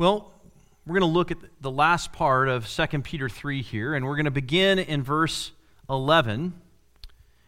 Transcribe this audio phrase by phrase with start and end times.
[0.00, 0.32] Well,
[0.86, 4.16] we're going to look at the last part of 2 Peter 3 here, and we're
[4.16, 5.52] going to begin in verse
[5.90, 6.54] 11.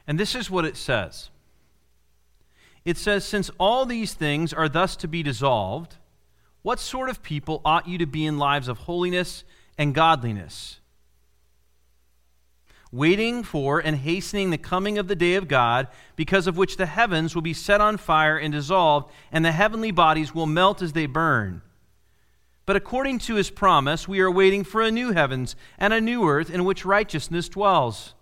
[0.06, 1.30] And this is what it says
[2.84, 5.96] It says, Since all these things are thus to be dissolved,
[6.60, 9.44] what sort of people ought you to be in lives of holiness
[9.78, 10.78] and godliness?
[12.92, 16.84] Waiting for and hastening the coming of the day of God, because of which the
[16.84, 20.92] heavens will be set on fire and dissolved, and the heavenly bodies will melt as
[20.92, 21.62] they burn.
[22.64, 26.28] But according to his promise, we are waiting for a new heavens and a new
[26.28, 28.14] earth in which righteousness dwells.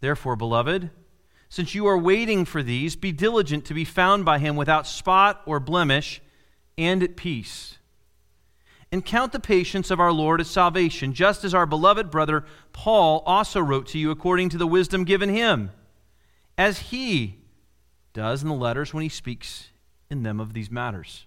[0.00, 0.90] Therefore, beloved,
[1.48, 5.42] since you are waiting for these, be diligent to be found by him without spot
[5.44, 6.22] or blemish
[6.78, 7.76] and at peace.
[8.90, 13.22] And count the patience of our Lord as salvation, just as our beloved brother Paul
[13.26, 15.70] also wrote to you according to the wisdom given him,
[16.56, 17.38] as he
[18.14, 19.68] does in the letters when he speaks
[20.10, 21.26] in them of these matters.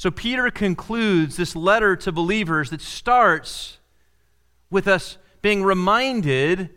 [0.00, 3.76] So Peter concludes this letter to believers that starts
[4.70, 6.70] with us being reminded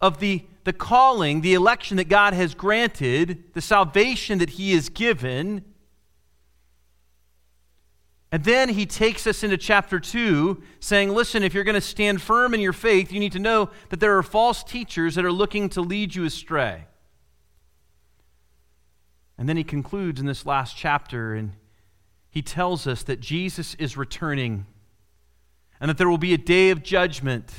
[0.00, 4.88] of the, the calling, the election that God has granted, the salvation that He has
[4.88, 5.64] given.
[8.30, 12.22] And then he takes us into chapter 2, saying, Listen, if you're going to stand
[12.22, 15.32] firm in your faith, you need to know that there are false teachers that are
[15.32, 16.84] looking to lead you astray.
[19.36, 21.54] And then he concludes in this last chapter, and
[22.36, 24.66] he tells us that Jesus is returning
[25.80, 27.50] and that there will be a day of judgment.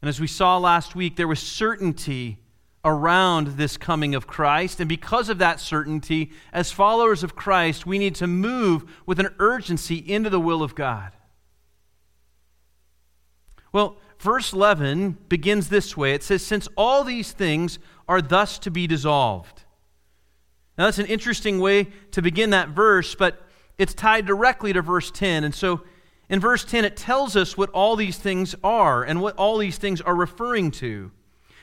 [0.00, 2.38] And as we saw last week, there was certainty
[2.86, 4.80] around this coming of Christ.
[4.80, 9.28] And because of that certainty, as followers of Christ, we need to move with an
[9.38, 11.12] urgency into the will of God.
[13.74, 17.78] Well, verse 11 begins this way it says, Since all these things
[18.08, 19.64] are thus to be dissolved.
[20.78, 23.44] Now, that's an interesting way to begin that verse, but
[23.78, 25.42] it's tied directly to verse 10.
[25.42, 25.82] And so
[26.28, 29.76] in verse 10, it tells us what all these things are and what all these
[29.76, 31.10] things are referring to.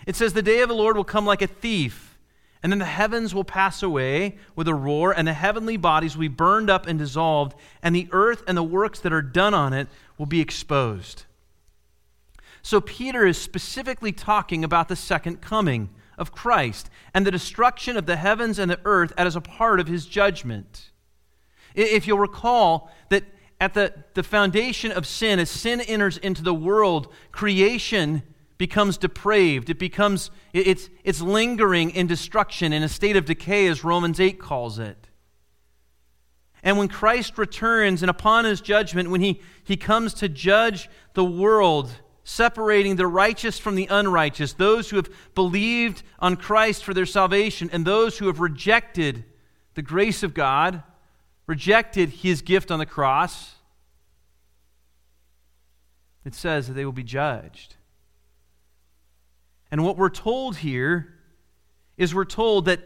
[0.06, 2.18] It says, The day of the Lord will come like a thief,
[2.62, 6.22] and then the heavens will pass away with a roar, and the heavenly bodies will
[6.22, 9.72] be burned up and dissolved, and the earth and the works that are done on
[9.72, 9.88] it
[10.18, 11.24] will be exposed.
[12.62, 18.06] So, Peter is specifically talking about the second coming of Christ and the destruction of
[18.06, 20.92] the heavens and the earth as a part of his judgment.
[21.74, 23.24] If you'll recall that
[23.59, 28.24] at the, the foundation of sin, as sin enters into the world, creation
[28.58, 29.70] becomes depraved.
[29.70, 34.40] It becomes, it's, it's lingering in destruction, in a state of decay, as Romans 8
[34.40, 35.08] calls it.
[36.64, 41.24] And when Christ returns and upon his judgment, when he, he comes to judge the
[41.24, 41.92] world,
[42.25, 47.69] separating the righteous from the unrighteous, those who have believed on Christ for their salvation,
[47.72, 49.24] and those who have rejected
[49.75, 50.81] the grace of God,
[51.46, 53.53] rejected his gift on the cross,
[56.25, 57.75] it says that they will be judged.
[59.69, 61.14] And what we're told here
[61.96, 62.80] is we're told that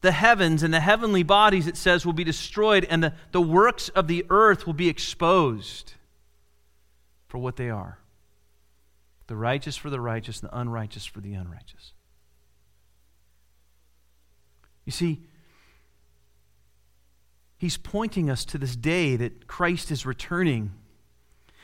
[0.00, 3.88] the heavens and the heavenly bodies, it says, will be destroyed, and the, the works
[3.90, 5.94] of the earth will be exposed
[7.28, 8.00] for what they are
[9.26, 11.92] the righteous for the righteous, and the unrighteous for the unrighteous.
[14.84, 15.22] You see,
[17.58, 20.72] he's pointing us to this day that Christ is returning.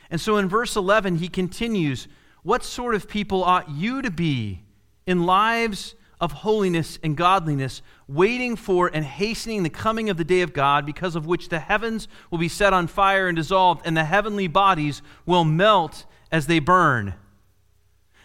[0.09, 2.07] And so in verse 11, he continues
[2.43, 4.63] What sort of people ought you to be
[5.05, 10.41] in lives of holiness and godliness, waiting for and hastening the coming of the day
[10.41, 13.95] of God, because of which the heavens will be set on fire and dissolved, and
[13.95, 17.13] the heavenly bodies will melt as they burn?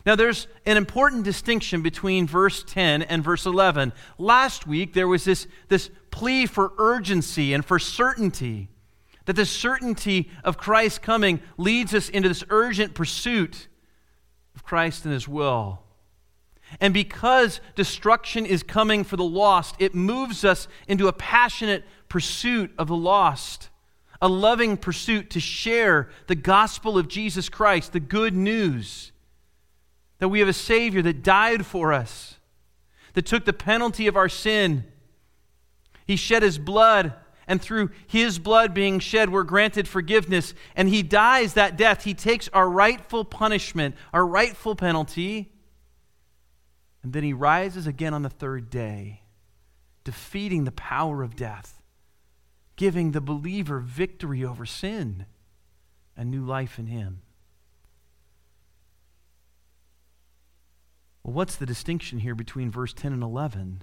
[0.07, 3.93] Now, there's an important distinction between verse 10 and verse 11.
[4.17, 8.69] Last week, there was this, this plea for urgency and for certainty,
[9.27, 13.69] that the certainty of Christ's coming leads us into this urgent pursuit
[14.55, 15.83] of Christ and His will.
[16.81, 22.73] And because destruction is coming for the lost, it moves us into a passionate pursuit
[22.79, 23.71] of the lost,
[24.21, 29.13] a loving pursuit to share the gospel of Jesus Christ, the good news
[30.19, 32.37] that we have a Savior that died for us,
[33.15, 34.85] that took the penalty of our sin.
[36.07, 37.15] He shed his blood,
[37.47, 40.55] and through his blood being shed, we're granted forgiveness.
[40.77, 42.05] And he dies that death.
[42.05, 45.53] He takes our rightful punishment, our rightful penalty,
[47.03, 49.23] and then he rises again on the third day,
[50.05, 51.81] defeating the power of death,
[52.77, 55.25] giving the believer victory over sin
[56.17, 57.23] and new life in him.
[61.29, 63.83] Well, what's the distinction here between verse 10 and 11?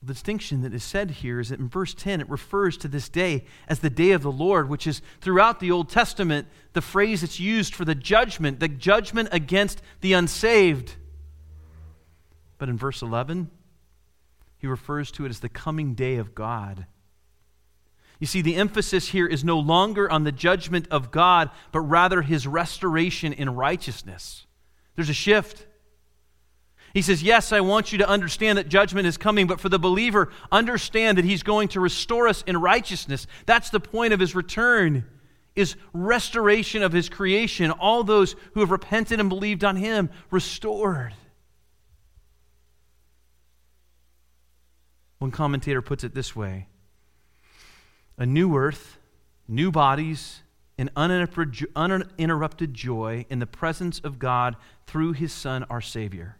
[0.00, 3.10] The distinction that is said here is that in verse 10, it refers to this
[3.10, 7.20] day as the day of the Lord, which is throughout the Old Testament the phrase
[7.20, 10.94] that's used for the judgment, the judgment against the unsaved.
[12.56, 13.50] But in verse 11,
[14.56, 16.86] he refers to it as the coming day of God.
[18.18, 22.22] You see, the emphasis here is no longer on the judgment of God, but rather
[22.22, 24.46] his restoration in righteousness.
[24.98, 25.64] There's a shift.
[26.92, 29.78] He says, Yes, I want you to understand that judgment is coming, but for the
[29.78, 33.28] believer, understand that he's going to restore us in righteousness.
[33.46, 35.04] That's the point of his return
[35.54, 41.14] is restoration of his creation, all those who have repented and believed on him restored.
[45.20, 46.66] One commentator puts it this way
[48.16, 48.98] a new earth,
[49.46, 50.42] new bodies,
[50.78, 56.38] and uninterrupted joy in the presence of God through his Son, our Savior.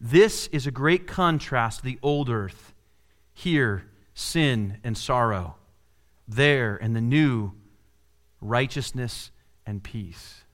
[0.00, 2.72] This is a great contrast to the old earth.
[3.34, 3.84] Here,
[4.14, 5.56] sin and sorrow.
[6.26, 7.52] There, in the new,
[8.40, 9.30] righteousness
[9.66, 10.44] and peace.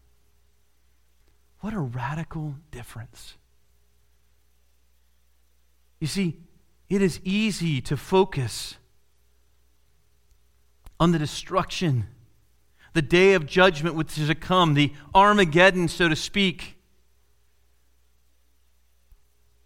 [1.61, 3.35] What a radical difference.
[6.01, 6.39] You see,
[6.89, 8.77] it is easy to focus
[10.99, 12.07] on the destruction,
[12.97, 16.79] the day of judgment which is to come, the Armageddon, so to speak.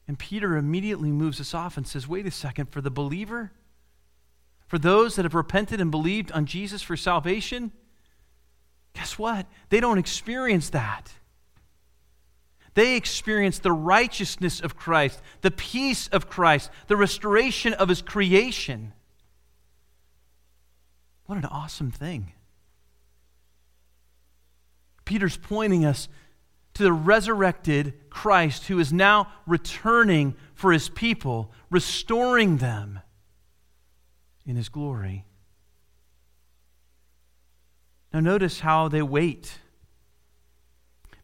[0.09, 3.53] And Peter immediately moves us off and says, wait a second, for the believer,
[4.67, 7.71] for those that have repented and believed on Jesus for salvation,
[8.95, 9.47] guess what?
[9.69, 11.13] They don't experience that.
[12.75, 18.93] They experience the righteousness of Christ, the peace of Christ, the restoration of his creation.
[21.27, 22.33] What an awesome thing.
[25.11, 26.07] Peter's pointing us
[26.73, 33.01] to the resurrected Christ who is now returning for his people, restoring them
[34.47, 35.25] in his glory.
[38.13, 39.59] Now, notice how they wait.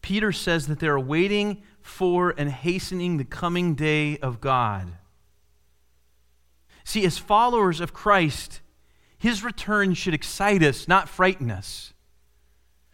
[0.02, 4.94] Peter says that they're waiting for and hastening the coming day of God.
[6.82, 8.62] See, as followers of Christ,
[9.16, 11.92] his return should excite us, not frighten us.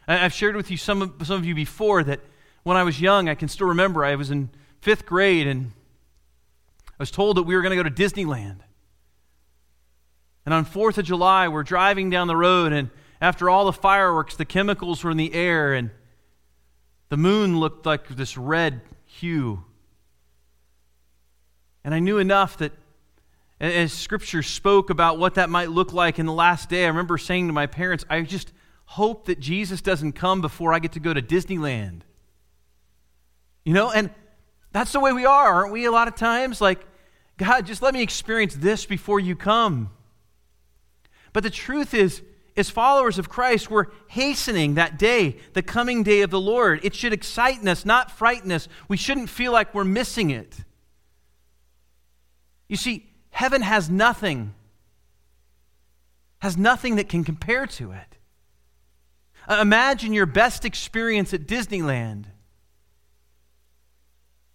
[0.07, 2.21] I've shared with you some of, some of you before that
[2.63, 4.51] when I was young, I can still remember I was in
[4.81, 5.73] fifth grade and
[6.89, 8.59] I was told that we were going to go to Disneyland.
[10.45, 12.91] And on 4th of July, we're driving down the road, and
[13.21, 15.91] after all the fireworks, the chemicals were in the air, and
[17.09, 19.65] the moon looked like this red hue.
[21.85, 22.73] And I knew enough that
[23.61, 27.19] as Scripture spoke about what that might look like in the last day, I remember
[27.19, 28.53] saying to my parents, I just
[28.93, 32.03] hope that Jesus doesn't come before I get to go to Disneyland.
[33.65, 34.11] You know, and
[34.71, 36.61] that's the way we are, aren't we, a lot of times?
[36.61, 36.85] Like,
[37.39, 39.91] God, just let me experience this before you come.
[41.33, 42.21] But the truth is,
[42.55, 46.85] as followers of Christ, we're hastening that day, the coming day of the Lord.
[46.85, 48.69] It should excite us, not frighten us.
[48.89, 50.59] We shouldn't feel like we're missing it.
[52.69, 54.53] You see, heaven has nothing,
[56.41, 58.19] has nothing that can compare to it.
[59.49, 62.27] Uh, imagine your best experience at Disneyland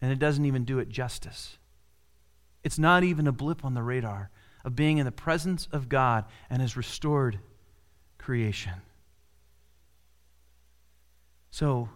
[0.01, 1.57] and it doesn't even do it justice.
[2.63, 4.29] It's not even a blip on the radar
[4.63, 7.39] of being in the presence of God and His restored
[8.17, 8.73] creation.
[11.51, 11.89] So,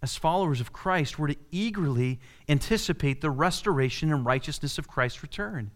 [0.00, 5.72] as followers of Christ, we're to eagerly anticipate the restoration and righteousness of Christ's return.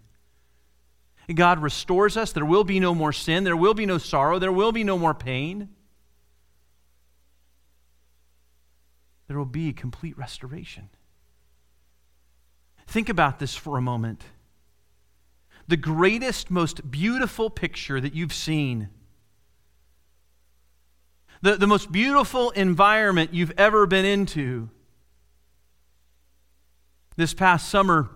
[1.34, 2.32] God restores us.
[2.32, 3.42] There will be no more sin.
[3.42, 4.38] There will be no sorrow.
[4.38, 5.70] There will be no more pain.
[9.32, 10.90] There will be complete restoration.
[12.86, 14.24] Think about this for a moment.
[15.68, 18.90] The greatest, most beautiful picture that you've seen,
[21.40, 24.68] the, the most beautiful environment you've ever been into.
[27.16, 28.10] This past summer,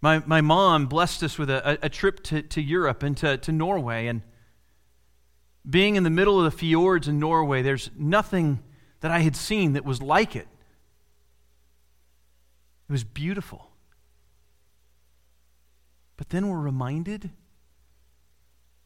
[0.00, 3.52] my, my mom blessed us with a, a trip to, to Europe and to, to
[3.52, 4.06] Norway.
[4.06, 4.22] And
[5.68, 8.60] being in the middle of the fjords in Norway, there's nothing
[9.00, 10.46] that I had seen that was like it.
[12.88, 13.70] It was beautiful.
[16.16, 17.30] But then we're reminded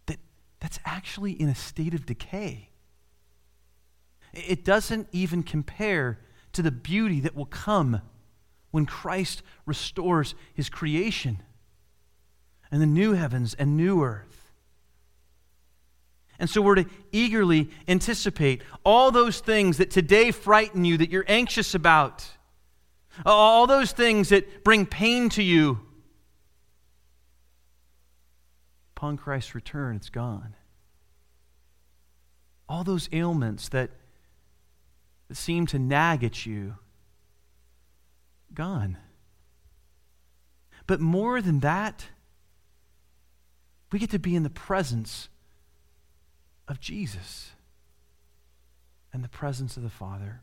[0.06, 0.18] that
[0.58, 2.70] that's actually in a state of decay.
[4.32, 6.18] It doesn't even compare
[6.52, 8.00] to the beauty that will come
[8.70, 11.42] when Christ restores his creation
[12.70, 14.39] and the new heavens and new earth.
[16.40, 21.26] And so we're to eagerly anticipate all those things that today frighten you, that you're
[21.28, 22.26] anxious about,
[23.26, 25.80] all those things that bring pain to you.
[28.96, 30.54] Upon Christ's return, it's gone.
[32.70, 33.90] All those ailments that,
[35.28, 36.76] that seem to nag at you,
[38.54, 38.96] gone.
[40.86, 42.06] But more than that,
[43.92, 45.28] we get to be in the presence
[46.70, 47.50] of Jesus
[49.12, 50.40] and the presence of the Father.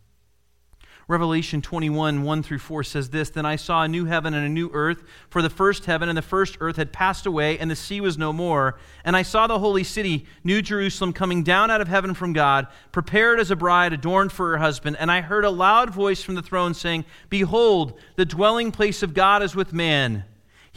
[1.08, 4.50] Revelation 21, 1 through 4 says this Then I saw a new heaven and a
[4.50, 7.78] new earth, for the first heaven and the first earth had passed away, and the
[7.78, 8.78] sea was no more.
[9.06, 12.68] And I saw the holy city, New Jerusalem, coming down out of heaven from God,
[12.92, 14.98] prepared as a bride adorned for her husband.
[15.00, 19.14] And I heard a loud voice from the throne saying, Behold, the dwelling place of
[19.14, 20.26] God is with man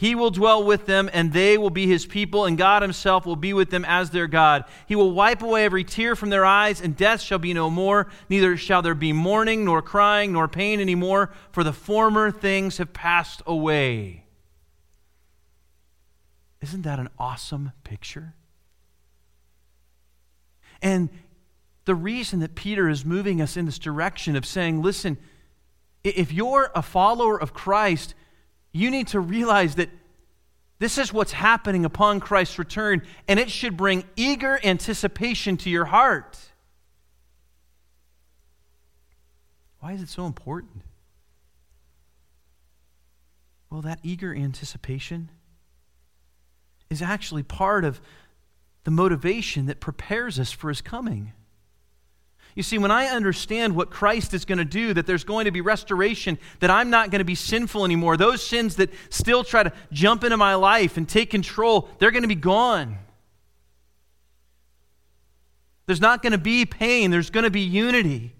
[0.01, 3.35] he will dwell with them, and they will be his people, and God himself will
[3.35, 4.65] be with them as their God.
[4.87, 8.07] He will wipe away every tear from their eyes, and death shall be no more.
[8.27, 12.79] Neither shall there be mourning, nor crying, nor pain any more, for the former things
[12.79, 14.25] have passed away.
[16.61, 18.33] Isn't that an awesome picture?
[20.81, 21.09] And
[21.85, 25.19] the reason that Peter is moving us in this direction of saying, listen,
[26.03, 28.15] if you're a follower of Christ,
[28.71, 29.89] you need to realize that
[30.79, 35.85] this is what's happening upon Christ's return, and it should bring eager anticipation to your
[35.85, 36.39] heart.
[39.79, 40.81] Why is it so important?
[43.69, 45.29] Well, that eager anticipation
[46.89, 48.01] is actually part of
[48.83, 51.33] the motivation that prepares us for his coming.
[52.55, 55.51] You see, when I understand what Christ is going to do, that there's going to
[55.51, 59.63] be restoration, that I'm not going to be sinful anymore, those sins that still try
[59.63, 62.97] to jump into my life and take control, they're going to be gone.
[65.85, 68.33] There's not going to be pain, there's going to be unity.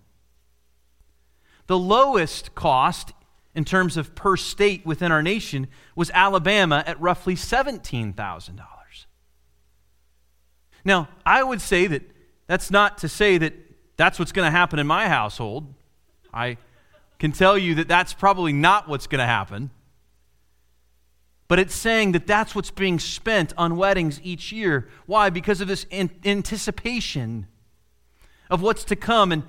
[1.66, 3.12] The lowest cost
[3.56, 8.60] in terms of per state within our nation was Alabama at roughly $17,000.
[10.84, 12.02] Now, I would say that
[12.46, 13.54] that's not to say that
[13.96, 15.72] that's what's going to happen in my household.
[16.32, 16.58] I
[17.18, 19.70] can tell you that that's probably not what's going to happen.
[21.48, 24.88] But it's saying that that's what's being spent on weddings each year.
[25.06, 25.30] Why?
[25.30, 27.46] Because of this anticipation
[28.50, 29.32] of what's to come.
[29.32, 29.44] And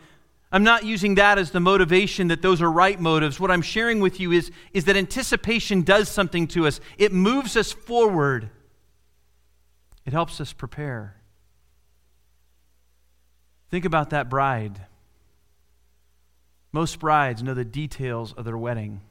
[0.51, 3.39] I'm not using that as the motivation that those are right motives.
[3.39, 7.57] What I'm sharing with you is, is that anticipation does something to us, it moves
[7.57, 8.49] us forward,
[10.05, 11.17] it helps us prepare.
[13.69, 14.79] Think about that bride.
[16.71, 19.01] Most brides know the details of their wedding.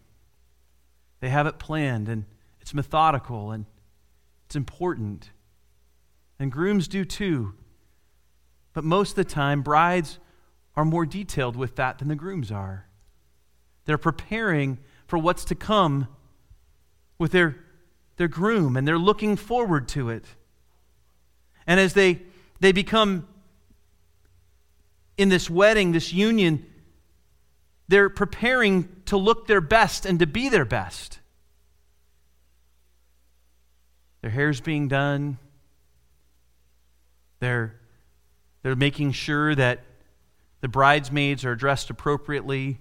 [1.21, 2.25] They have it planned and
[2.61, 3.67] it's methodical and
[4.47, 5.31] it's important.
[6.39, 7.55] And grooms do too.
[8.73, 10.19] But most of the time, brides
[10.77, 12.87] are more detailed with that than the grooms are.
[13.87, 16.09] They're preparing for what's to come
[17.19, 17.57] with their,
[18.17, 20.25] their groom, and they're looking forward to it.
[21.67, 22.21] And as they,
[22.61, 23.27] they become
[25.17, 26.67] in this wedding, this union,
[27.89, 31.21] they're preparing to look their best and to be their best.
[34.21, 35.39] Their hair's being done.
[37.39, 37.77] They're,
[38.63, 39.81] they're making sure that
[40.67, 42.81] the bridesmaids are dressed appropriately,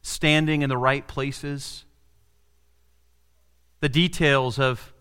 [0.00, 1.84] standing in the right places.
[3.80, 4.94] The details of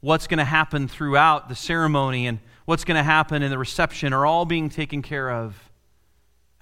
[0.00, 4.14] what's going to happen throughout the ceremony and what's going to happen in the reception
[4.14, 5.70] are all being taken care of.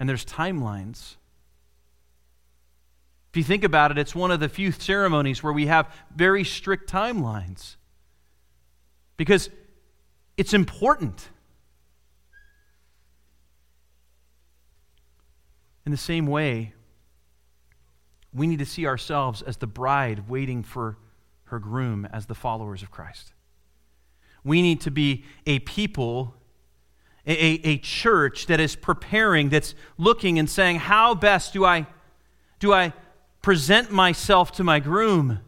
[0.01, 1.15] And there's timelines.
[3.31, 6.43] If you think about it, it's one of the few ceremonies where we have very
[6.43, 7.77] strict timelines
[9.17, 9.49] because
[10.37, 11.29] it's important.
[15.89, 16.75] In the same way,
[18.35, 20.99] we need to see ourselves as the bride waiting for
[21.45, 23.33] her groom as the followers of Christ.
[24.45, 26.35] We need to be a people,
[27.27, 27.33] a,
[27.67, 31.87] a, church that is preparing, that's looking and saying, How best do I,
[32.59, 32.93] do I
[33.41, 35.39] present myself to my groom?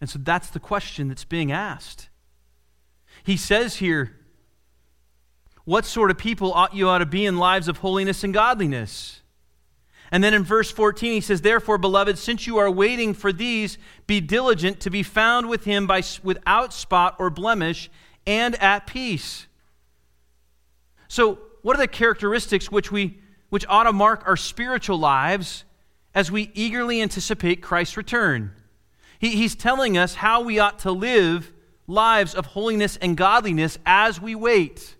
[0.00, 2.10] And so that's the question that's being asked.
[3.24, 4.20] He says here,
[5.64, 9.22] what sort of people ought you ought to be in lives of holiness and godliness?
[10.12, 13.78] And then in verse 14, he says, Therefore, beloved, since you are waiting for these,
[14.06, 17.90] be diligent to be found with him by, without spot or blemish
[18.26, 19.46] and at peace.
[21.08, 25.64] So, what are the characteristics which, we, which ought to mark our spiritual lives
[26.14, 28.52] as we eagerly anticipate Christ's return?
[29.18, 31.52] He, he's telling us how we ought to live
[31.86, 34.96] lives of holiness and godliness as we wait.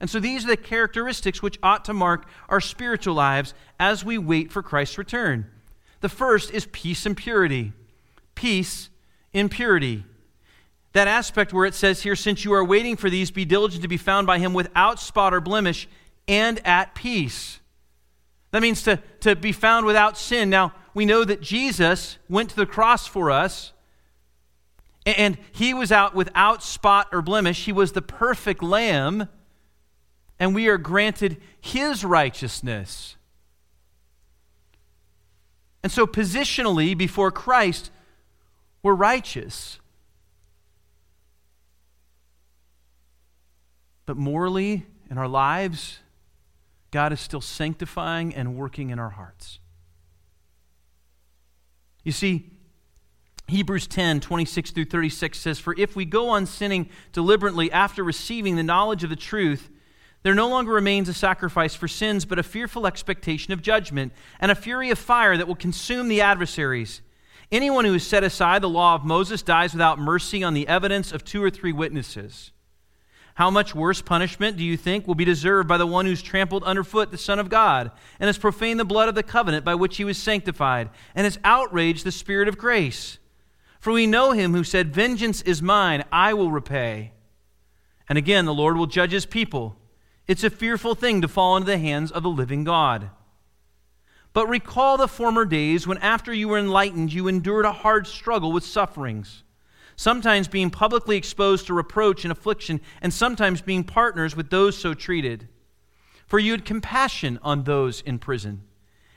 [0.00, 4.16] And so these are the characteristics which ought to mark our spiritual lives as we
[4.16, 5.46] wait for Christ's return.
[6.00, 7.72] The first is peace and purity.
[8.34, 8.88] Peace
[9.34, 10.04] in purity.
[10.92, 13.88] That aspect where it says here, since you are waiting for these, be diligent to
[13.88, 15.86] be found by him without spot or blemish
[16.26, 17.60] and at peace.
[18.50, 20.50] That means to, to be found without sin.
[20.50, 23.72] Now, we know that Jesus went to the cross for us,
[25.06, 27.66] and he was out without spot or blemish.
[27.66, 29.28] He was the perfect lamb
[30.40, 33.16] and we are granted his righteousness.
[35.82, 37.90] And so, positionally, before Christ,
[38.82, 39.78] we're righteous.
[44.06, 45.98] But morally, in our lives,
[46.90, 49.58] God is still sanctifying and working in our hearts.
[52.02, 52.50] You see,
[53.46, 58.56] Hebrews 10, 26 through 36 says, For if we go on sinning deliberately after receiving
[58.56, 59.68] the knowledge of the truth,
[60.22, 64.50] there no longer remains a sacrifice for sins, but a fearful expectation of judgment and
[64.52, 67.00] a fury of fire that will consume the adversaries.
[67.50, 71.10] Anyone who has set aside the law of Moses dies without mercy on the evidence
[71.10, 72.52] of two or three witnesses.
[73.34, 76.62] How much worse punishment do you think will be deserved by the one who's trampled
[76.64, 79.96] underfoot the Son of God and has profaned the blood of the covenant by which
[79.96, 83.18] he was sanctified and has outraged the Spirit of grace?
[83.78, 87.12] For we know him who said, Vengeance is mine, I will repay.
[88.10, 89.76] And again, the Lord will judge his people.
[90.30, 93.10] It's a fearful thing to fall into the hands of the living God.
[94.32, 98.52] But recall the former days when, after you were enlightened, you endured a hard struggle
[98.52, 99.42] with sufferings,
[99.96, 104.94] sometimes being publicly exposed to reproach and affliction, and sometimes being partners with those so
[104.94, 105.48] treated.
[106.28, 108.62] For you had compassion on those in prison,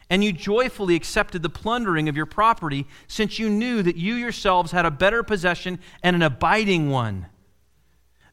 [0.09, 4.71] and you joyfully accepted the plundering of your property, since you knew that you yourselves
[4.71, 7.27] had a better possession and an abiding one.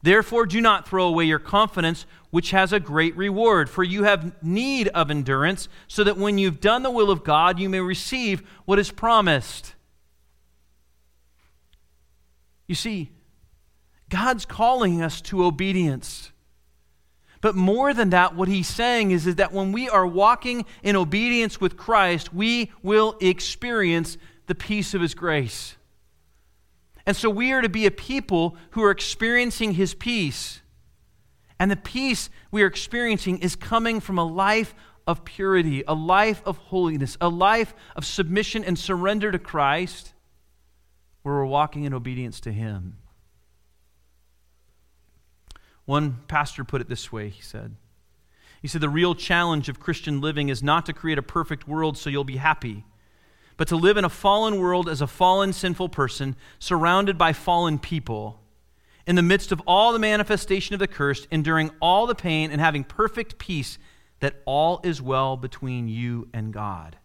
[0.03, 4.41] Therefore, do not throw away your confidence, which has a great reward, for you have
[4.43, 8.41] need of endurance, so that when you've done the will of God, you may receive
[8.65, 9.75] what is promised.
[12.67, 13.11] You see,
[14.09, 16.31] God's calling us to obedience.
[17.41, 20.95] But more than that, what he's saying is, is that when we are walking in
[20.95, 25.75] obedience with Christ, we will experience the peace of his grace.
[27.05, 30.61] And so we are to be a people who are experiencing his peace.
[31.59, 34.75] And the peace we are experiencing is coming from a life
[35.07, 40.13] of purity, a life of holiness, a life of submission and surrender to Christ,
[41.23, 42.97] where we're walking in obedience to him.
[45.85, 47.75] One pastor put it this way he said,
[48.61, 51.97] he said, The real challenge of Christian living is not to create a perfect world
[51.97, 52.85] so you'll be happy
[53.61, 57.77] but to live in a fallen world as a fallen, sinful person, surrounded by fallen
[57.77, 58.41] people,
[59.05, 62.59] in the midst of all the manifestation of the curse, enduring all the pain and
[62.59, 63.77] having perfect peace,
[64.19, 66.97] that all is well between you and God,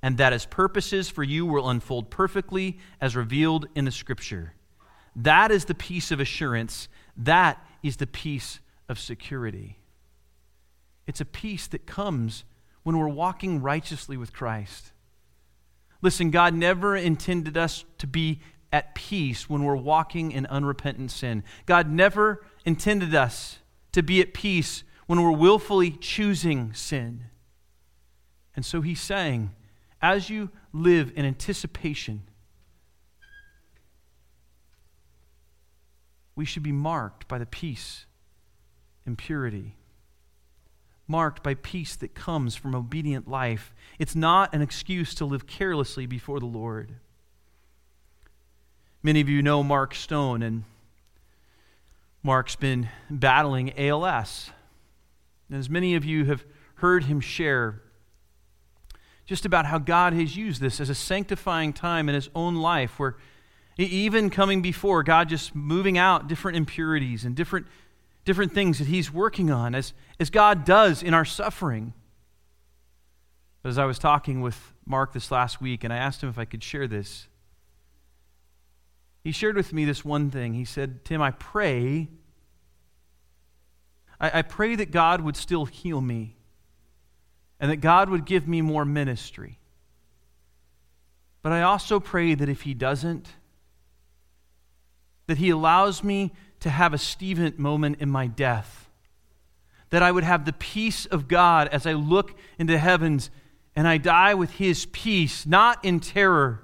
[0.00, 4.54] and that his purposes for you will unfold perfectly as revealed in the Scripture.
[5.16, 6.86] That is the peace of assurance.
[7.16, 9.80] That is the peace of security.
[11.08, 12.44] It's a peace that comes
[12.84, 14.92] when we're walking righteously with Christ.
[16.02, 18.40] Listen, God never intended us to be
[18.72, 21.42] at peace when we're walking in unrepentant sin.
[21.66, 23.58] God never intended us
[23.92, 27.24] to be at peace when we're willfully choosing sin.
[28.54, 29.50] And so he's saying,
[30.00, 32.22] as you live in anticipation,
[36.36, 38.06] we should be marked by the peace
[39.04, 39.74] and purity.
[41.10, 43.74] Marked by peace that comes from obedient life.
[43.98, 46.94] It's not an excuse to live carelessly before the Lord.
[49.02, 50.62] Many of you know Mark Stone, and
[52.22, 54.50] Mark's been battling ALS.
[55.48, 56.44] And as many of you have
[56.76, 57.82] heard him share
[59.26, 63.00] just about how God has used this as a sanctifying time in his own life,
[63.00, 63.16] where
[63.76, 67.66] even coming before, God just moving out different impurities and different,
[68.30, 71.92] different things that he's working on, as, as God does in our suffering.
[73.60, 76.38] But as I was talking with Mark this last week, and I asked him if
[76.38, 77.26] I could share this,
[79.24, 80.54] he shared with me this one thing.
[80.54, 82.06] He said, Tim, I pray,
[84.20, 86.36] I, I pray that God would still heal me
[87.58, 89.58] and that God would give me more ministry.
[91.42, 93.26] But I also pray that if He doesn't,
[95.26, 98.88] that He allows me to have a Stephen moment in my death.
[99.90, 103.30] That I would have the peace of God as I look into heavens
[103.74, 106.62] and I die with His peace, not in terror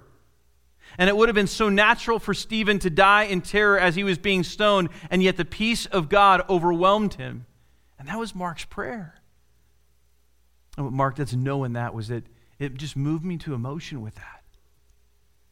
[0.98, 4.04] and it would have been so natural for Stephen to die in terror as he
[4.04, 7.46] was being stoned, and yet the peace of God overwhelmed him.
[7.98, 9.14] And that was Mark's prayer.
[10.76, 12.24] And what Mark doesn't know in that was that
[12.58, 14.42] it just moved me to emotion with that.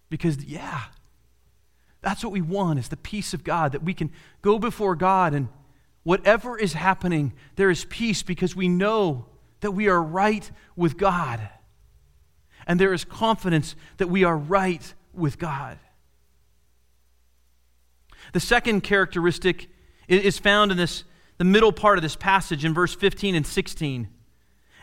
[0.08, 0.82] Because, yeah,
[2.04, 4.10] that's what we want is the peace of God, that we can
[4.42, 5.48] go before God and
[6.02, 9.26] whatever is happening, there is peace because we know
[9.60, 11.48] that we are right with God.
[12.66, 15.78] And there is confidence that we are right with God.
[18.32, 19.68] The second characteristic
[20.08, 21.04] is found in this
[21.36, 24.08] the middle part of this passage in verse 15 and 16.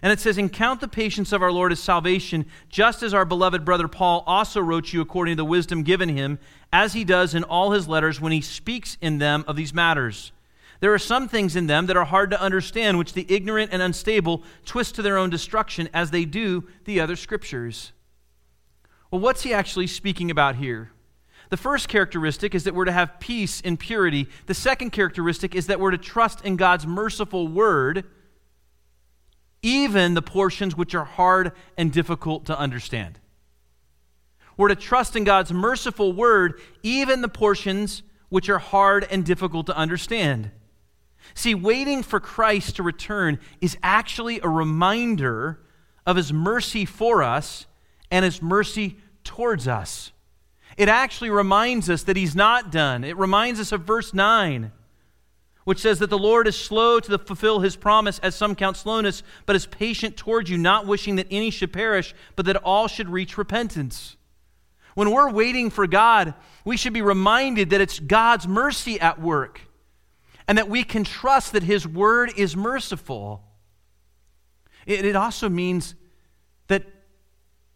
[0.01, 3.25] And it says, And count the patience of our Lord as salvation, just as our
[3.25, 6.39] beloved brother Paul also wrote you according to the wisdom given him,
[6.73, 10.31] as he does in all his letters when he speaks in them of these matters.
[10.79, 13.83] There are some things in them that are hard to understand, which the ignorant and
[13.83, 17.91] unstable twist to their own destruction, as they do the other scriptures.
[19.11, 20.91] Well, what's he actually speaking about here?
[21.51, 24.27] The first characteristic is that we're to have peace and purity.
[24.47, 28.05] The second characteristic is that we're to trust in God's merciful word,
[29.61, 33.19] even the portions which are hard and difficult to understand.
[34.57, 39.65] We're to trust in God's merciful word, even the portions which are hard and difficult
[39.67, 40.51] to understand.
[41.33, 45.59] See, waiting for Christ to return is actually a reminder
[46.05, 47.65] of his mercy for us
[48.09, 50.11] and his mercy towards us.
[50.77, 53.03] It actually reminds us that he's not done.
[53.03, 54.71] It reminds us of verse 9,
[55.63, 59.23] which says that the Lord is slow to fulfill his promise, as some count slowness,
[59.45, 63.09] but is patient towards you, not wishing that any should perish, but that all should
[63.09, 64.17] reach repentance.
[64.95, 66.33] When we're waiting for God,
[66.65, 69.61] we should be reminded that it's God's mercy at work
[70.47, 73.43] and that we can trust that his word is merciful.
[74.85, 75.95] It, also means
[76.67, 76.83] that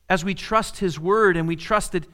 [0.09, 2.05] as we trust His Word and we trust that,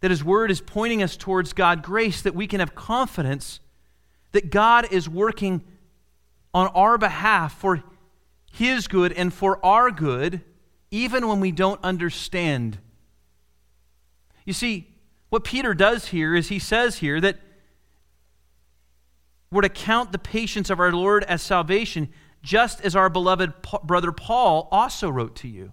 [0.00, 3.60] that His Word is pointing us towards God grace, that we can have confidence
[4.32, 5.62] that God is working
[6.52, 7.82] on our behalf for
[8.52, 10.42] His good and for our good,
[10.90, 12.78] even when we don't understand.
[14.44, 14.88] You see,
[15.30, 17.38] what Peter does here is he says here that
[19.50, 22.08] we're to count the patience of our Lord as salvation,
[22.42, 23.52] just as our beloved
[23.84, 25.72] brother Paul also wrote to you.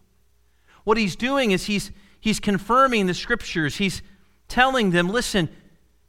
[0.84, 3.78] What he's doing is he's, he's confirming the scriptures.
[3.78, 4.02] He's
[4.48, 5.50] telling them, listen,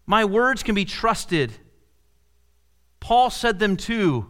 [0.06, 1.52] my words can be trusted.
[3.10, 4.28] Paul said them too.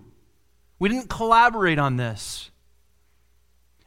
[0.78, 2.50] We didn't collaborate on this.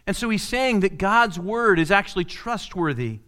[0.06, 3.22] And so he's saying that God's word is actually trustworthy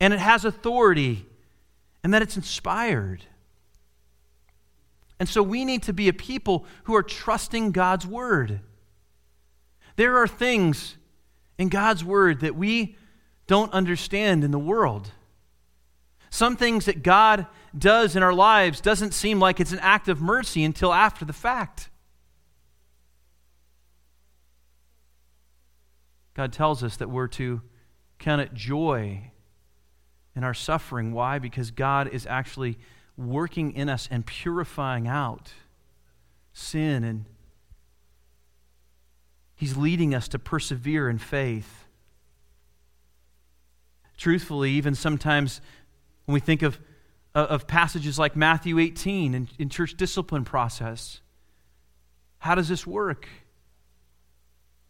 [0.00, 1.26] and it has authority
[2.02, 3.22] and that it's inspired.
[5.20, 8.60] And so we need to be a people who are trusting God's word.
[9.96, 10.96] There are things
[11.58, 12.96] in God's word that we
[13.46, 15.10] don't understand in the world.
[16.30, 17.46] Some things that God
[17.78, 21.32] does in our lives doesn't seem like it's an act of mercy until after the
[21.32, 21.90] fact.
[26.34, 27.62] God tells us that we're to
[28.18, 29.30] count it joy
[30.34, 31.12] in our suffering.
[31.12, 31.38] Why?
[31.38, 32.78] Because God is actually
[33.16, 35.52] working in us and purifying out
[36.52, 37.24] sin and
[39.54, 41.86] He's leading us to persevere in faith.
[44.18, 45.62] Truthfully, even sometimes
[46.26, 46.78] when we think of,
[47.40, 51.20] of passages like Matthew 18 in, in church discipline process,
[52.38, 53.28] how does this work?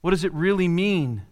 [0.01, 1.23] What does it really mean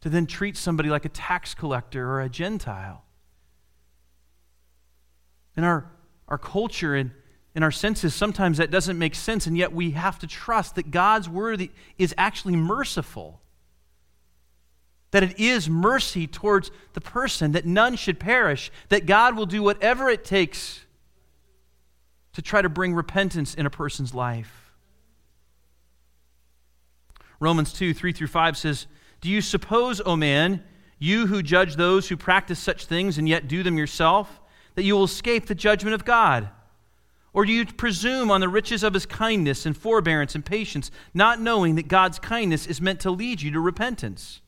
[0.00, 3.04] to then treat somebody like a tax collector or a Gentile?
[5.56, 5.90] In our,
[6.28, 7.10] our culture and
[7.56, 10.92] in our senses, sometimes that doesn't make sense, and yet we have to trust that
[10.92, 13.40] God's word is actually merciful.
[15.10, 19.62] That it is mercy towards the person, that none should perish, that God will do
[19.62, 20.84] whatever it takes
[22.34, 24.72] to try to bring repentance in a person's life.
[27.40, 28.86] Romans 2 3 through 5 says,
[29.20, 30.62] Do you suppose, O man,
[30.98, 34.40] you who judge those who practice such things and yet do them yourself,
[34.74, 36.48] that you will escape the judgment of God?
[37.32, 41.40] Or do you presume on the riches of his kindness and forbearance and patience, not
[41.40, 44.40] knowing that God's kindness is meant to lead you to repentance?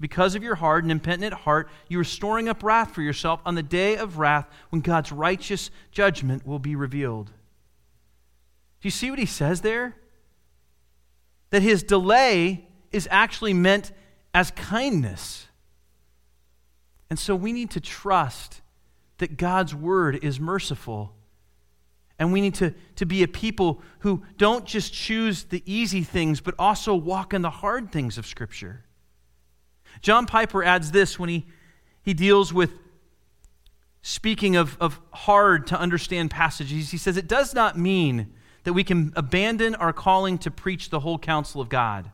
[0.00, 3.54] Because of your hard and impenitent heart, you are storing up wrath for yourself on
[3.54, 7.26] the day of wrath when God's righteous judgment will be revealed.
[7.26, 9.94] Do you see what he says there?
[11.50, 13.92] That his delay is actually meant
[14.32, 15.46] as kindness.
[17.10, 18.62] And so we need to trust
[19.18, 21.12] that God's word is merciful
[22.18, 26.42] and we need to, to be a people who don't just choose the easy things,
[26.42, 28.84] but also walk in the hard things of Scripture.
[30.02, 31.46] John Piper adds this when he,
[32.02, 32.70] he deals with
[34.02, 36.90] speaking of, of hard to understand passages.
[36.90, 38.32] He says, It does not mean
[38.64, 42.10] that we can abandon our calling to preach the whole counsel of God.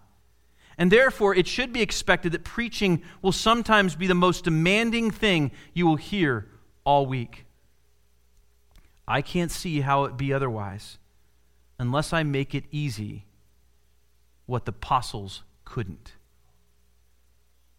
[0.78, 5.50] And therefore, it should be expected that preaching will sometimes be the most demanding thing
[5.72, 6.48] you will hear
[6.84, 7.46] all week.
[9.08, 10.98] I can't see how it be otherwise
[11.78, 13.24] unless I make it easy
[14.46, 16.12] what the apostles couldn't.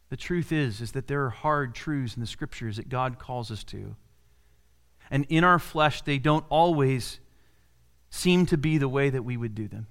[0.10, 3.52] The truth is is that there are hard truths in the scriptures that God calls
[3.52, 3.96] us to.
[5.12, 7.20] And in our flesh they don't always
[8.10, 9.88] seem to be the way that we would do them.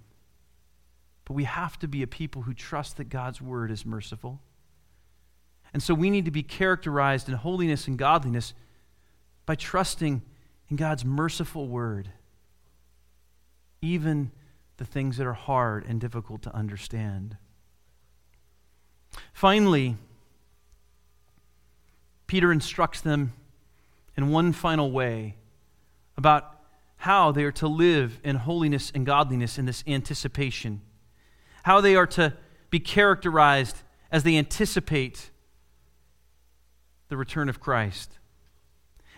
[1.25, 4.41] But we have to be a people who trust that God's word is merciful.
[5.75, 8.55] And so we need to be characterized in holiness and godliness
[9.45, 10.23] by trusting
[10.69, 12.11] in God's merciful word,
[13.83, 14.31] even
[14.79, 17.37] the things that are hard and difficult to understand.
[19.33, 19.97] Finally,
[22.27, 23.33] Peter instructs them
[24.17, 25.37] in one final way
[26.17, 26.61] about
[26.97, 30.81] how they are to live in holiness and godliness in this anticipation,
[31.63, 32.33] how they are to
[32.71, 33.77] be characterized
[34.11, 35.31] as they anticipate
[37.09, 38.19] the return of Christ.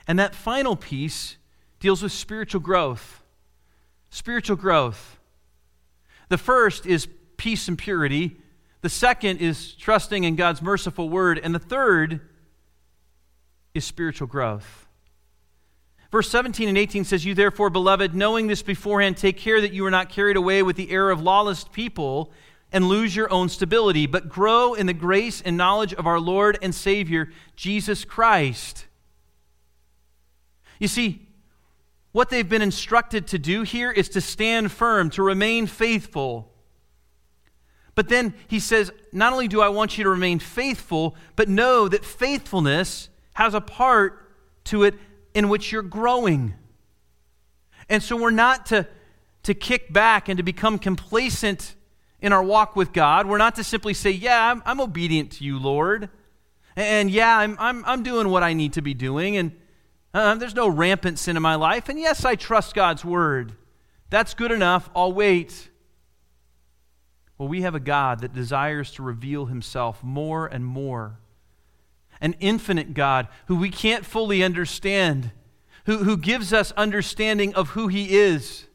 [0.07, 1.37] And that final piece
[1.81, 3.23] deals with spiritual growth.
[4.11, 5.19] Spiritual growth.
[6.29, 8.39] The first is peace and purity.
[8.81, 11.39] The second is trusting in God's merciful word.
[11.43, 12.21] And the third
[13.79, 14.87] is spiritual growth.
[16.11, 19.85] Verse 17 and 18 says, You therefore, beloved, knowing this beforehand, take care that you
[19.85, 22.33] are not carried away with the error of lawless people
[22.73, 26.59] and lose your own stability, but grow in the grace and knowledge of our Lord
[26.63, 28.87] and Savior, Jesus Christ.
[30.79, 31.27] You see,
[32.13, 36.53] what they've been instructed to do here is to stand firm, to remain faithful.
[37.95, 41.89] But then he says, Not only do I want you to remain faithful, but know
[41.89, 44.29] that faithfulness has a part
[44.65, 44.97] to it
[45.33, 46.55] in which you're growing.
[47.89, 48.85] And so we're not to,
[49.45, 51.77] to kick back and to become complacent
[52.21, 53.29] in our walk with God.
[53.29, 56.11] We're not to simply say, Yeah, I'm, I'm obedient to you, Lord.
[56.75, 59.37] And yeah, I'm, I'm, I'm doing what I need to be doing.
[59.37, 59.53] And
[60.13, 61.89] uh, there's no rampant sin in my life.
[61.89, 63.53] And yes, I trust God's word.
[64.11, 64.91] That's good enough.
[64.97, 65.71] I'll wait.
[67.39, 71.21] Well, we have a God that desires to reveal himself more and more.
[72.21, 75.31] An infinite God who we can't fully understand,
[75.87, 78.67] who, who gives us understanding of who he is.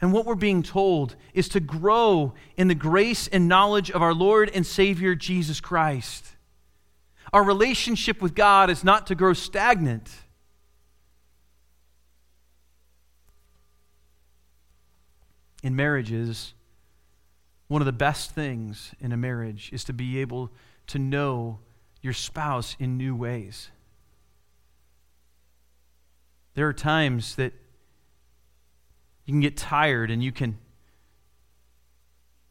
[0.00, 4.14] And what we're being told is to grow in the grace and knowledge of our
[4.14, 6.24] Lord and Savior Jesus Christ.
[7.32, 10.08] Our relationship with God is not to grow stagnant.
[15.62, 16.54] In marriages,
[17.66, 20.52] one of the best things in a marriage is to be able
[20.88, 21.60] to know
[22.02, 23.70] your spouse in new ways.
[26.54, 27.52] There are times that
[29.24, 30.58] you can get tired and you can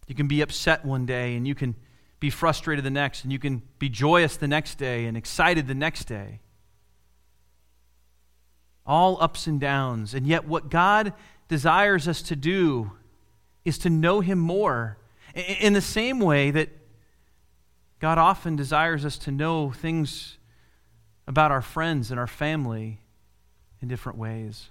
[0.08, 1.76] You can be upset one day and you can
[2.20, 5.76] be frustrated the next, and you can be joyous the next day and excited the
[5.76, 6.40] next day.
[8.86, 10.14] All ups and downs.
[10.14, 11.14] And yet, what God
[11.48, 12.92] desires us to do
[13.66, 14.98] is to know Him more.
[15.36, 16.70] In the same way that
[18.00, 20.38] God often desires us to know things
[21.28, 23.02] about our friends and our family
[23.82, 24.70] in different ways.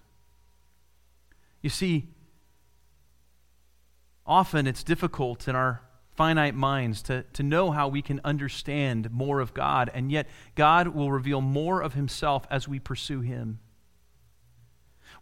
[1.60, 2.08] You see,
[4.24, 5.82] often it's difficult in our
[6.16, 10.88] finite minds to, to know how we can understand more of God, and yet God
[10.88, 13.58] will reveal more of Himself as we pursue Him.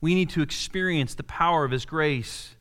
[0.00, 2.53] We need to experience the power of His grace.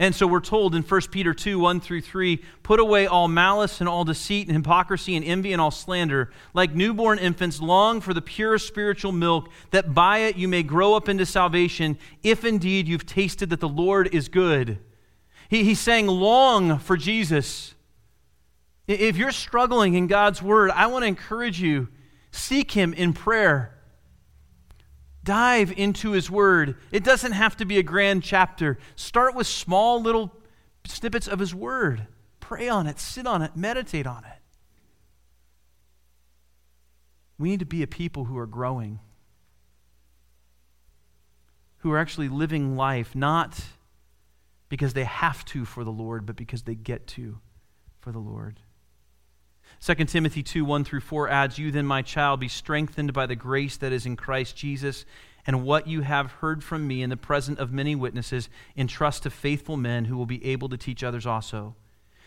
[0.00, 3.80] And so we're told in 1 Peter 2 1 through 3 put away all malice
[3.80, 6.30] and all deceit and hypocrisy and envy and all slander.
[6.54, 10.94] Like newborn infants, long for the pure spiritual milk, that by it you may grow
[10.94, 14.78] up into salvation, if indeed you've tasted that the Lord is good.
[15.48, 17.74] He, he's saying, long for Jesus.
[18.86, 21.88] If you're struggling in God's word, I want to encourage you
[22.30, 23.77] seek Him in prayer.
[25.28, 26.76] Dive into His Word.
[26.90, 28.78] It doesn't have to be a grand chapter.
[28.96, 30.32] Start with small little
[30.86, 32.06] snippets of His Word.
[32.40, 34.40] Pray on it, sit on it, meditate on it.
[37.38, 39.00] We need to be a people who are growing,
[41.80, 43.62] who are actually living life not
[44.70, 47.38] because they have to for the Lord, but because they get to
[48.00, 48.60] for the Lord.
[49.80, 53.36] 2 Timothy 2 1 through 4 adds, You then, my child, be strengthened by the
[53.36, 55.04] grace that is in Christ Jesus,
[55.46, 59.30] and what you have heard from me in the presence of many witnesses, entrust to
[59.30, 61.76] faithful men who will be able to teach others also.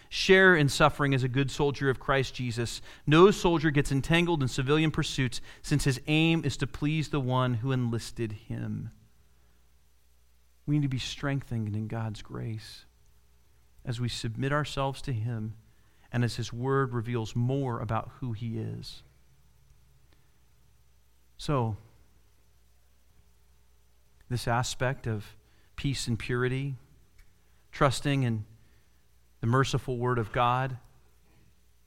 [0.10, 2.82] Share in suffering as a good soldier of Christ Jesus.
[3.06, 7.56] No soldier gets entangled in civilian pursuits, since his aim is to please the one
[7.56, 8.92] who enlisted him.
[10.66, 12.86] We need to be strengthened in God's grace
[13.86, 15.56] as we submit ourselves to Him
[16.12, 19.04] and as His Word reveals more about who He is.
[21.38, 21.78] So,
[24.30, 25.36] this aspect of
[25.76, 26.76] peace and purity,
[27.72, 28.46] trusting in
[29.40, 30.78] the merciful Word of God,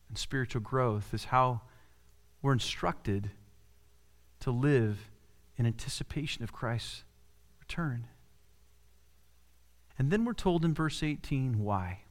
[0.08, 1.62] and spiritual growth is how
[2.42, 3.30] we're instructed
[4.40, 5.10] to live
[5.56, 7.04] in anticipation of Christ's
[7.60, 8.08] return.
[9.98, 12.03] And then we're told in verse 18 why.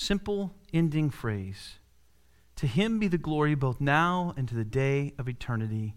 [0.00, 1.80] Simple ending phrase
[2.54, 5.96] To him be the glory both now and to the day of eternity.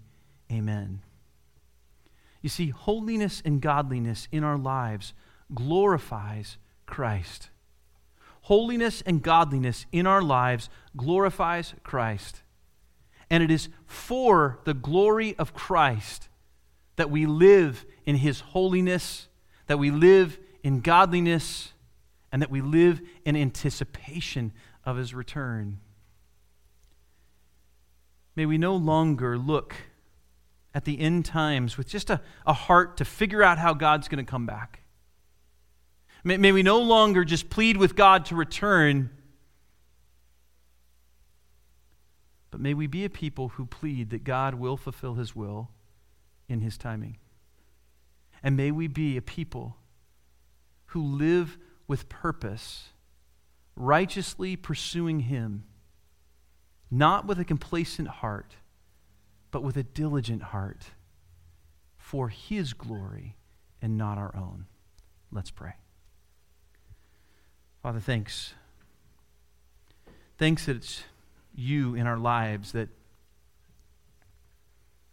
[0.51, 1.01] Amen.
[2.41, 5.13] You see, holiness and godliness in our lives
[5.53, 7.51] glorifies Christ.
[8.41, 12.41] Holiness and godliness in our lives glorifies Christ.
[13.29, 16.27] And it is for the glory of Christ
[16.95, 19.27] that we live in his holiness
[19.67, 21.70] that we live in godliness,
[22.31, 24.53] and that we live in anticipation
[24.85, 25.79] of his return.
[28.35, 29.75] May we no longer look
[30.73, 34.23] at the end times with just a, a heart to figure out how God's going
[34.23, 34.81] to come back.
[36.23, 39.09] May, may we no longer just plead with God to return,
[42.51, 45.69] but may we be a people who plead that God will fulfill his will
[46.47, 47.17] in his timing.
[48.43, 49.77] And may we be a people
[50.87, 51.57] who live
[51.91, 52.87] with purpose,
[53.75, 55.65] righteously pursuing Him,
[56.89, 58.55] not with a complacent heart,
[59.51, 60.85] but with a diligent heart
[61.97, 63.35] for His glory
[63.81, 64.67] and not our own.
[65.33, 65.73] Let's pray.
[67.83, 68.53] Father, thanks.
[70.37, 71.03] Thanks that it's
[71.53, 72.87] you in our lives that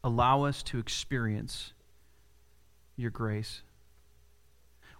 [0.04, 1.72] allow us to experience
[2.94, 3.62] your grace.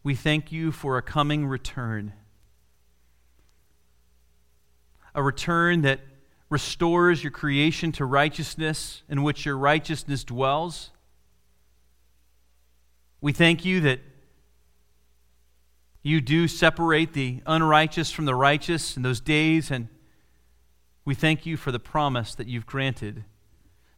[0.08, 2.14] We thank you for a coming return,
[5.14, 6.00] a return that
[6.48, 10.92] restores your creation to righteousness in which your righteousness dwells.
[13.20, 14.00] We thank you that
[16.02, 19.88] you do separate the unrighteous from the righteous in those days, and
[21.04, 23.24] we thank you for the promise that you've granted.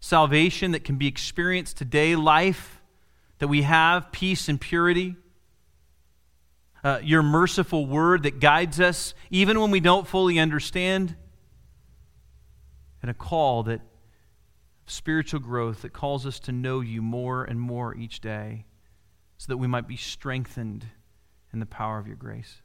[0.00, 2.80] Salvation that can be experienced today, life
[3.38, 5.14] that we have peace and purity.
[6.82, 11.16] Uh, your merciful word that guides us even when we don't fully understand.
[13.02, 13.80] And a call that
[14.86, 18.64] spiritual growth that calls us to know you more and more each day
[19.38, 20.86] so that we might be strengthened
[21.52, 22.62] in the power of your grace.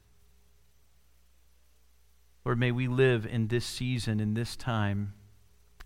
[2.43, 5.13] Lord, may we live in this season, in this time,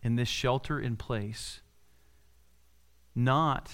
[0.03, 1.61] in this shelter in place,
[3.15, 3.71] not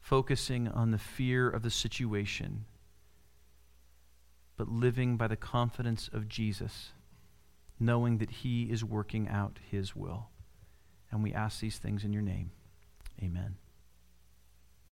[0.00, 2.64] focusing on the fear of the situation,
[4.56, 6.92] but living by the confidence of Jesus,
[7.78, 10.28] knowing that He is working out His will.
[11.10, 12.50] And we ask these things in your name.
[13.22, 13.56] Amen.